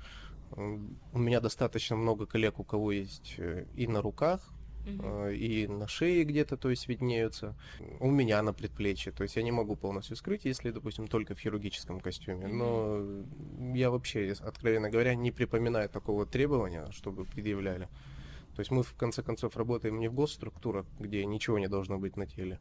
У 0.50 1.18
меня 1.18 1.40
достаточно 1.40 1.96
много 1.96 2.26
коллег, 2.26 2.58
у 2.58 2.64
кого 2.64 2.92
есть 2.92 3.36
э, 3.38 3.64
и 3.74 3.86
на 3.86 4.02
руках, 4.02 4.52
Э, 4.84 5.34
и 5.34 5.66
на 5.66 5.86
шее 5.88 6.24
где-то, 6.24 6.56
то 6.56 6.70
есть 6.70 6.88
виднеются. 6.88 7.54
У 8.00 8.10
меня 8.10 8.42
на 8.42 8.52
предплечье, 8.52 9.12
то 9.12 9.22
есть 9.22 9.36
я 9.36 9.42
не 9.42 9.52
могу 9.52 9.76
полностью 9.76 10.16
скрыть, 10.16 10.44
если, 10.44 10.70
допустим, 10.70 11.06
только 11.06 11.34
в 11.34 11.38
хирургическом 11.38 12.00
костюме. 12.00 12.46
Но 12.48 13.24
я 13.74 13.90
вообще, 13.90 14.34
откровенно 14.40 14.90
говоря, 14.90 15.14
не 15.14 15.30
припоминаю 15.30 15.88
такого 15.88 16.26
требования, 16.26 16.90
чтобы 16.92 17.24
предъявляли. 17.24 17.88
То 18.54 18.60
есть 18.60 18.70
мы, 18.70 18.82
в 18.82 18.94
конце 18.94 19.22
концов, 19.22 19.56
работаем 19.56 19.98
не 19.98 20.08
в 20.08 20.14
госструктурах, 20.14 20.86
где 20.98 21.24
ничего 21.24 21.58
не 21.58 21.68
должно 21.68 21.98
быть 21.98 22.16
на 22.16 22.26
теле, 22.26 22.58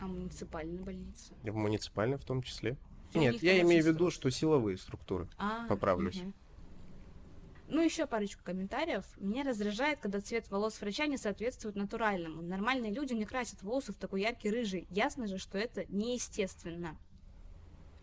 А 0.00 0.06
муниципальная 0.06 0.82
больница? 0.82 1.34
и 1.44 1.50
в 1.50 1.56
муниципальной 1.56 2.16
в 2.18 2.24
том 2.24 2.42
числе. 2.42 2.76
Нет, 3.14 3.42
я 3.42 3.60
имею 3.60 3.84
в 3.84 3.86
виду, 3.86 4.10
что 4.10 4.30
силовые 4.30 4.78
структуры. 4.78 5.28
А, 5.38 5.66
Поправлюсь. 5.68 6.22
Ну, 7.72 7.80
еще 7.80 8.06
парочку 8.06 8.44
комментариев. 8.44 9.02
Меня 9.16 9.44
раздражает, 9.44 9.98
когда 9.98 10.20
цвет 10.20 10.50
волос 10.50 10.78
врача 10.78 11.06
не 11.06 11.16
соответствует 11.16 11.74
натуральному. 11.74 12.42
Нормальные 12.42 12.92
люди 12.92 13.14
не 13.14 13.24
красят 13.24 13.62
волосы 13.62 13.94
в 13.94 13.96
такой 13.96 14.20
яркий 14.20 14.50
рыжий. 14.50 14.86
Ясно 14.90 15.26
же, 15.26 15.38
что 15.38 15.56
это 15.56 15.86
неестественно. 15.88 16.98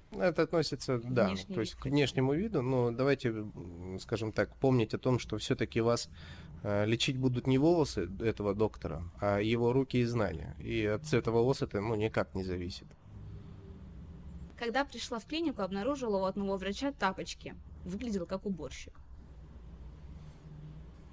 Это 0.09 0.41
относится, 0.41 0.97
да, 0.97 1.27
Внешний 1.27 1.53
то 1.53 1.61
есть 1.61 1.75
вид 1.75 1.83
к 1.83 1.85
внешнему 1.85 2.33
виду, 2.33 2.63
но 2.63 2.89
давайте, 2.89 3.45
скажем 3.99 4.31
так, 4.31 4.55
помнить 4.55 4.95
о 4.95 4.97
том, 4.97 5.19
что 5.19 5.37
все-таки 5.37 5.81
вас 5.81 6.09
э, 6.63 6.87
лечить 6.87 7.19
будут 7.19 7.45
не 7.45 7.59
волосы 7.59 8.09
этого 8.21 8.55
доктора, 8.55 9.03
а 9.21 9.37
его 9.37 9.71
руки 9.71 9.97
и 9.97 10.03
знания. 10.03 10.55
И 10.59 10.83
от 10.83 11.05
цвета 11.05 11.29
волос 11.29 11.61
это 11.61 11.79
ну, 11.79 11.93
никак 11.93 12.33
не 12.33 12.43
зависит. 12.43 12.87
Когда 14.57 14.83
пришла 14.83 15.19
в 15.19 15.27
клинику, 15.27 15.61
обнаружила 15.61 16.17
у 16.17 16.23
одного 16.23 16.57
врача 16.57 16.91
тапочки. 16.91 17.53
Выглядел 17.85 18.25
как 18.25 18.47
уборщик. 18.47 18.99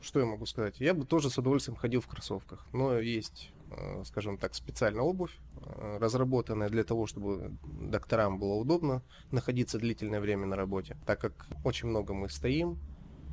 Что 0.07 0.21
я 0.21 0.27
могу 0.27 0.47
сказать? 0.47 0.81
Я 0.81 0.95
бы 0.95 1.05
тоже 1.05 1.29
с 1.29 1.39
удовольствием 1.39 1.77
ходил 1.77 2.01
в 2.01 2.07
кроссовках, 2.07 2.65
но 2.73 2.99
есть, 2.99 3.53
э, 3.71 4.03
скажем 4.05 4.39
так, 4.39 4.55
специальная 4.55 5.03
обувь, 5.03 5.37
э, 5.57 5.99
разработанная 6.01 6.69
для 6.69 6.85
того, 6.85 7.07
чтобы 7.07 7.57
докторам 7.65 8.39
было 8.39 8.55
удобно 8.55 9.03
находиться 9.33 9.79
длительное 9.79 10.21
время 10.21 10.47
на 10.47 10.57
работе, 10.57 10.97
так 11.05 11.21
как 11.21 11.47
очень 11.65 11.89
много 11.89 12.15
мы 12.15 12.29
стоим, 12.29 12.79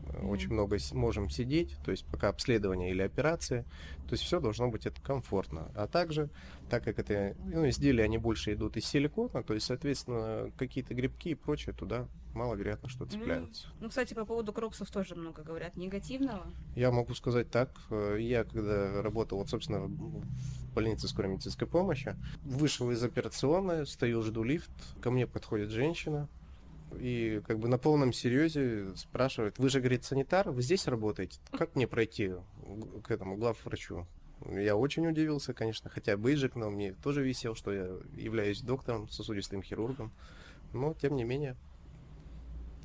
mm-hmm. 0.05 0.27
очень 0.27 0.51
много 0.51 0.77
можем 0.91 1.29
сидеть, 1.29 1.77
то 1.85 1.91
есть 1.91 2.05
пока 2.05 2.29
обследование 2.29 2.89
или 2.89 3.01
операция, 3.01 3.63
то 4.07 4.13
есть 4.13 4.23
все 4.23 4.39
должно 4.39 4.69
быть 4.69 4.85
это 4.85 5.01
комфортно. 5.01 5.71
А 5.75 5.87
также, 5.87 6.29
так 6.69 6.83
как 6.83 6.99
это 6.99 7.35
ну, 7.45 7.69
изделия, 7.69 8.03
они 8.03 8.17
больше 8.17 8.53
идут 8.53 8.77
из 8.77 8.85
силикона, 8.85 9.43
то 9.43 9.53
есть, 9.53 9.67
соответственно, 9.67 10.51
какие-то 10.57 10.93
грибки 10.93 11.29
и 11.29 11.35
прочее 11.35 11.73
туда 11.73 12.07
маловероятно, 12.33 12.89
что 12.89 13.05
цепляются. 13.05 13.67
Ну, 13.79 13.89
кстати, 13.89 14.13
по 14.13 14.25
поводу 14.25 14.53
кроксов 14.53 14.89
тоже 14.91 15.15
много 15.15 15.43
говорят 15.43 15.75
негативного. 15.75 16.45
Я 16.75 16.91
могу 16.91 17.13
сказать 17.13 17.49
так. 17.49 17.69
Э, 17.89 18.17
я, 18.19 18.43
когда 18.43 19.01
работал, 19.01 19.37
вот, 19.37 19.49
собственно, 19.49 19.81
в 19.81 20.73
больнице 20.73 21.07
скорой 21.07 21.31
медицинской 21.31 21.67
помощи, 21.67 22.15
вышел 22.43 22.89
из 22.91 23.03
операционной, 23.03 23.85
стою, 23.85 24.21
жду 24.23 24.43
лифт, 24.43 24.71
ко 25.01 25.11
мне 25.11 25.27
подходит 25.27 25.69
женщина, 25.69 26.27
и 26.99 27.41
как 27.47 27.59
бы 27.59 27.67
на 27.67 27.77
полном 27.77 28.13
серьезе 28.13 28.95
спрашивает, 28.95 29.57
вы 29.57 29.69
же, 29.69 29.79
говорит, 29.79 30.03
санитар, 30.03 30.51
вы 30.51 30.61
здесь 30.61 30.87
работаете? 30.87 31.39
Как 31.51 31.75
мне 31.75 31.87
пройти 31.87 32.31
к 33.03 33.11
этому 33.11 33.35
главврачу? 33.35 34.05
Я 34.49 34.75
очень 34.75 35.07
удивился, 35.07 35.53
конечно, 35.53 35.89
хотя 35.89 36.17
бейджик 36.17 36.55
но 36.55 36.69
мне 36.69 36.93
тоже 36.93 37.23
висел, 37.23 37.55
что 37.55 37.71
я 37.71 37.87
являюсь 38.17 38.61
доктором, 38.61 39.07
сосудистым 39.09 39.63
хирургом, 39.63 40.11
но 40.73 40.93
тем 40.93 41.15
не 41.15 41.23
менее. 41.23 41.55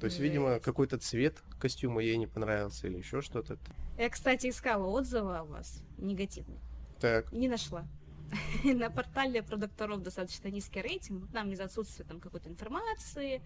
То 0.00 0.07
есть, 0.07 0.21
видимо, 0.21 0.61
какой-то 0.61 0.99
цвет 0.99 1.43
костюма 1.59 2.02
ей 2.02 2.17
не 2.17 2.26
понравился 2.26 2.87
или 2.87 2.99
еще 2.99 3.21
что-то. 3.21 3.59
Я, 3.97 4.09
кстати, 4.11 4.49
искала 4.49 4.87
отзывы 4.87 5.37
о 5.37 5.45
вас 5.45 5.83
негативные. 5.97 6.61
Так. 7.00 7.33
Не 7.33 7.49
нашла. 7.49 7.87
На 8.64 8.90
портале 8.90 9.43
про 9.43 9.57
докторов 9.57 10.02
достаточно 10.02 10.49
низкий 10.49 10.81
рейтинг, 10.81 11.31
там 11.33 11.50
из-за 11.50 11.64
отсутствия 11.64 12.05
там 12.05 12.21
какой-то 12.21 12.49
информации, 12.49 13.43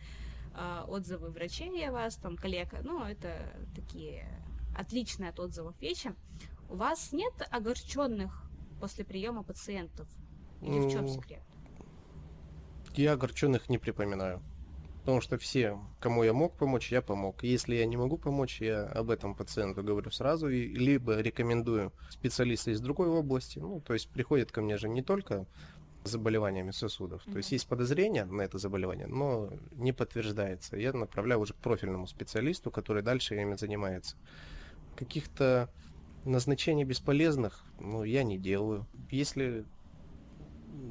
а, 0.55 0.85
отзывы 0.89 1.31
врачей 1.31 1.89
о 1.89 1.93
вас, 1.93 2.17
там, 2.17 2.37
коллег, 2.37 2.75
ну, 2.83 3.03
это 3.05 3.35
такие 3.75 4.27
отличные 4.77 5.31
от 5.31 5.41
отзывов 5.41 5.81
вещи. 5.81 6.15
У 6.69 6.77
вас 6.77 7.13
нет 7.13 7.33
огорченных 7.51 8.45
после 8.81 9.05
приема 9.05 9.43
пациентов? 9.43 10.09
Или 10.61 10.81
в 10.81 10.91
чем 10.91 11.09
секрет? 11.09 11.43
Я 12.95 13.13
огорченных 13.13 13.69
не 13.69 13.79
припоминаю. 13.79 14.43
Потому 15.03 15.21
что 15.21 15.37
все, 15.37 15.81
кому 15.99 16.23
я 16.23 16.33
мог 16.33 16.57
помочь, 16.57 16.93
я 16.93 17.03
помог. 17.03 17.43
Если 17.43 17.75
я 17.75 17.87
не 17.87 17.97
могу 17.97 18.19
помочь, 18.19 18.61
я 18.61 18.85
об 18.85 19.11
этом 19.11 19.35
пациенту 19.35 19.83
говорю 19.83 20.13
сразу, 20.13 20.49
и 20.49 20.69
либо 20.69 21.19
рекомендую 21.19 21.93
специалиста 22.09 22.71
из 22.71 22.81
другой 22.81 23.09
области. 23.09 23.59
Ну, 23.59 23.81
то 23.81 23.95
есть 23.95 24.09
приходят 24.09 24.53
ко 24.53 24.63
мне 24.63 24.77
же 24.77 24.89
не 24.89 25.03
только 25.03 25.47
заболеваниями 26.05 26.71
сосудов. 26.71 27.27
Mm-hmm. 27.27 27.33
То 27.33 27.37
есть 27.39 27.53
есть 27.53 27.67
подозрение 27.67 28.25
на 28.25 28.43
это 28.43 28.59
заболевание, 28.59 29.09
но 29.09 29.51
не 29.73 29.93
подтверждается. 29.93 30.77
Я 30.77 30.93
направляю 30.93 31.41
уже 31.41 31.55
к 31.55 31.57
профильному 31.57 32.07
специалисту, 32.07 32.71
который 32.71 33.03
дальше 33.03 33.35
ими 33.35 33.55
занимается. 33.55 34.17
Каких-то 34.97 35.69
назначений 36.25 36.85
бесполезных, 36.85 37.65
ну, 37.81 38.05
я 38.05 38.23
не 38.23 38.39
делаю. 38.39 38.87
Если, 39.11 39.65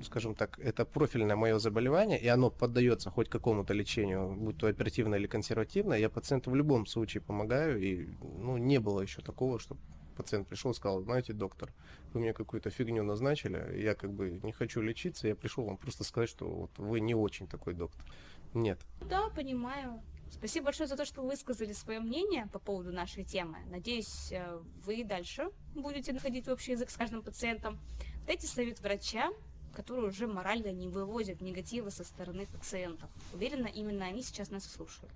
скажем 0.03 0.35
так, 0.35 0.59
это 0.59 0.85
профильное 0.85 1.35
мое 1.35 1.59
заболевание, 1.59 2.19
и 2.19 2.27
оно 2.27 2.49
поддается 2.49 3.09
хоть 3.09 3.29
какому-то 3.29 3.73
лечению, 3.73 4.35
будь 4.35 4.57
то 4.57 4.67
оперативное 4.67 5.19
или 5.19 5.27
консервативное, 5.27 5.97
я 5.97 6.09
пациенту 6.09 6.51
в 6.51 6.55
любом 6.55 6.85
случае 6.85 7.21
помогаю, 7.21 7.81
и 7.81 8.09
ну, 8.21 8.57
не 8.57 8.79
было 8.79 9.01
еще 9.01 9.21
такого, 9.21 9.59
чтобы 9.59 9.81
пациент 10.15 10.47
пришел 10.47 10.71
и 10.71 10.73
сказал, 10.73 11.01
знаете, 11.01 11.33
доктор, 11.33 11.71
вы 12.13 12.19
мне 12.19 12.33
какую-то 12.33 12.69
фигню 12.69 13.03
назначили, 13.03 13.81
я 13.81 13.95
как 13.95 14.13
бы 14.13 14.39
не 14.43 14.51
хочу 14.51 14.81
лечиться, 14.81 15.27
я 15.27 15.35
пришел 15.35 15.65
вам 15.65 15.77
просто 15.77 16.03
сказать, 16.03 16.29
что 16.29 16.47
вот 16.47 16.71
вы 16.77 16.99
не 16.99 17.15
очень 17.15 17.47
такой 17.47 17.73
доктор. 17.73 18.05
Нет. 18.53 18.79
Да, 19.09 19.29
понимаю. 19.29 20.01
Спасибо 20.29 20.65
большое 20.65 20.87
за 20.87 20.95
то, 20.95 21.05
что 21.05 21.21
вы 21.21 21.29
высказали 21.29 21.73
свое 21.73 21.99
мнение 21.99 22.47
по 22.53 22.59
поводу 22.59 22.91
нашей 22.91 23.23
темы. 23.23 23.57
Надеюсь, 23.69 24.31
э, 24.31 24.59
вы 24.85 25.03
дальше 25.03 25.49
будете 25.75 26.13
находить 26.13 26.47
общий 26.47 26.71
язык 26.71 26.89
с 26.89 26.97
каждым 26.97 27.21
пациентом. 27.21 27.79
Дайте 28.25 28.47
совет 28.47 28.79
врача, 28.79 29.29
который 29.73 30.09
уже 30.09 30.27
морально 30.27 30.71
не 30.71 30.87
вывозит 30.87 31.41
негатива 31.41 31.89
со 31.89 32.03
стороны 32.03 32.47
пациентов. 32.47 33.09
Уверена, 33.33 33.67
именно 33.67 34.05
они 34.05 34.21
сейчас 34.21 34.51
нас 34.51 34.63
слушают. 34.65 35.11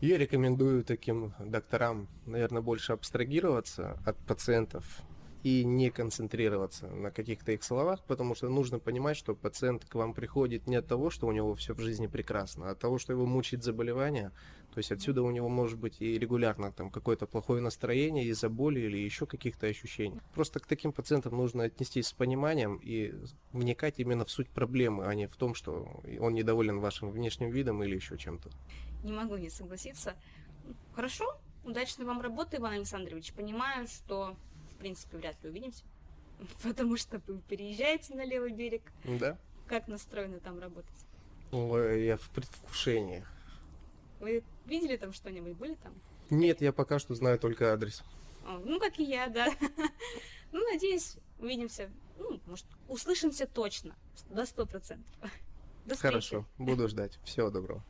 Я 0.00 0.18
рекомендую 0.18 0.84
таким 0.84 1.32
докторам, 1.38 2.08
наверное, 2.26 2.60
больше 2.60 2.92
абстрагироваться 2.92 3.98
от 4.04 4.18
пациентов 4.26 5.02
и 5.44 5.62
не 5.62 5.90
концентрироваться 5.90 6.86
на 6.88 7.10
каких-то 7.10 7.52
их 7.52 7.62
словах, 7.62 8.02
потому 8.04 8.34
что 8.34 8.48
нужно 8.48 8.78
понимать, 8.78 9.16
что 9.16 9.34
пациент 9.34 9.84
к 9.84 9.94
вам 9.94 10.14
приходит 10.14 10.66
не 10.66 10.76
от 10.76 10.86
того, 10.86 11.10
что 11.10 11.26
у 11.26 11.32
него 11.32 11.54
все 11.54 11.74
в 11.74 11.80
жизни 11.80 12.06
прекрасно, 12.06 12.68
а 12.68 12.70
от 12.72 12.78
того, 12.78 12.98
что 12.98 13.12
его 13.12 13.26
мучает 13.26 13.62
заболевание. 13.62 14.32
То 14.74 14.78
есть 14.78 14.92
отсюда 14.92 15.22
у 15.22 15.30
него 15.30 15.48
может 15.48 15.78
быть 15.78 16.00
и 16.00 16.18
регулярно 16.18 16.72
там 16.72 16.90
какое-то 16.90 17.26
плохое 17.26 17.62
настроение 17.62 18.24
из-за 18.26 18.48
боли 18.48 18.80
или 18.80 18.98
еще 18.98 19.24
каких-то 19.26 19.66
ощущений. 19.66 20.20
Просто 20.34 20.60
к 20.60 20.66
таким 20.66 20.92
пациентам 20.92 21.36
нужно 21.36 21.64
отнестись 21.64 22.08
с 22.08 22.12
пониманием 22.12 22.80
и 22.82 23.14
вникать 23.52 23.98
именно 23.98 24.24
в 24.24 24.30
суть 24.30 24.48
проблемы, 24.48 25.06
а 25.06 25.14
не 25.14 25.26
в 25.26 25.36
том, 25.36 25.54
что 25.54 26.02
он 26.20 26.34
недоволен 26.34 26.80
вашим 26.80 27.10
внешним 27.10 27.50
видом 27.50 27.82
или 27.82 27.94
еще 27.94 28.18
чем-то 28.18 28.50
не 29.04 29.12
могу 29.12 29.36
не 29.36 29.50
согласиться. 29.50 30.14
Хорошо, 30.94 31.38
удачной 31.62 32.06
вам 32.06 32.20
работы, 32.20 32.56
Иван 32.56 32.72
Александрович. 32.72 33.32
Понимаю, 33.34 33.86
что, 33.86 34.34
в 34.72 34.74
принципе, 34.76 35.18
вряд 35.18 35.40
ли 35.44 35.50
увидимся, 35.50 35.84
потому 36.62 36.96
что 36.96 37.20
вы 37.26 37.38
переезжаете 37.48 38.14
на 38.14 38.24
левый 38.24 38.52
берег. 38.52 38.82
Да. 39.04 39.38
Как 39.66 39.88
настроены 39.88 40.40
там 40.40 40.58
работать? 40.58 41.06
Ой, 41.52 42.04
я 42.06 42.16
в 42.16 42.28
предвкушении. 42.30 43.24
Вы 44.24 44.42
видели 44.64 44.96
там 44.96 45.12
что-нибудь? 45.12 45.54
Были 45.54 45.74
там? 45.74 45.92
Нет, 46.30 46.62
я 46.62 46.72
пока 46.72 46.98
что 46.98 47.14
знаю 47.14 47.38
только 47.38 47.74
адрес. 47.74 48.02
О, 48.46 48.58
ну, 48.64 48.80
как 48.80 48.98
и 48.98 49.04
я, 49.04 49.26
да. 49.26 49.48
ну, 50.52 50.64
надеюсь, 50.72 51.16
увидимся. 51.38 51.90
Ну, 52.16 52.40
может, 52.46 52.64
услышимся 52.88 53.46
точно. 53.46 53.94
До 54.30 54.46
сто 54.46 54.64
процентов. 54.64 55.14
Хорошо, 55.98 56.46
буду 56.56 56.88
ждать. 56.88 57.18
Всего 57.24 57.50
доброго. 57.50 57.84